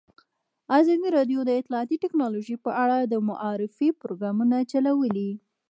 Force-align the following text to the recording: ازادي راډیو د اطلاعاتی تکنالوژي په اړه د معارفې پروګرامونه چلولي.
ازادي 0.79 1.07
راډیو 1.17 1.39
د 1.45 1.51
اطلاعاتی 1.59 1.97
تکنالوژي 2.05 2.55
په 2.65 2.71
اړه 2.83 2.97
د 3.01 3.13
معارفې 3.29 3.89
پروګرامونه 4.01 4.57
چلولي. 4.71 5.31